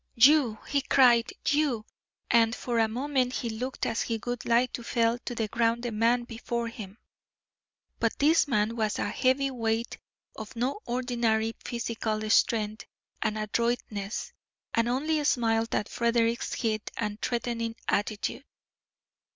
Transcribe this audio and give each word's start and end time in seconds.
"You!" 0.15 0.57
he 0.67 0.81
cried, 0.81 1.31
"you!" 1.47 1.85
And 2.31 2.55
for 2.55 2.79
a 2.79 2.87
moment 2.87 3.33
he 3.33 3.51
looked 3.51 3.85
as 3.85 4.01
if 4.01 4.07
he 4.07 4.19
would 4.25 4.45
like 4.47 4.73
to 4.73 4.81
fell 4.83 5.19
to 5.25 5.35
the 5.35 5.47
ground 5.47 5.83
the 5.83 5.91
man 5.91 6.23
before 6.23 6.69
him. 6.69 6.97
But 7.99 8.17
this 8.17 8.47
man 8.47 8.75
was 8.75 8.97
a 8.97 9.07
heavyweight 9.11 9.99
of 10.35 10.55
no 10.55 10.79
ordinary 10.87 11.53
physical 11.63 12.27
strength 12.31 12.87
and 13.21 13.37
adroitness, 13.37 14.33
and 14.73 14.87
only 14.89 15.23
smiled 15.23 15.75
at 15.75 15.87
Frederick's 15.87 16.53
heat 16.55 16.89
and 16.97 17.21
threatening 17.21 17.75
attitude. 17.87 18.43